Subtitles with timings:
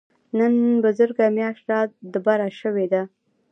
[0.37, 3.01] نن بزرګه مياشت رادبره شوې ده.